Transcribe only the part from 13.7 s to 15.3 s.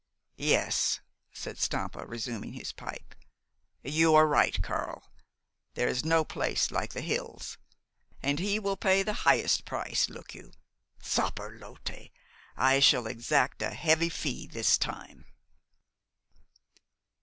heavy fee this time."